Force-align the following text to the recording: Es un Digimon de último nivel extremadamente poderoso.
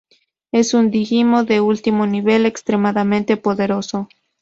Es 0.51 0.73
un 0.73 0.89
Digimon 0.89 1.45
de 1.45 1.61
último 1.61 2.07
nivel 2.07 2.47
extremadamente 2.47 3.37
poderoso. 3.37 4.07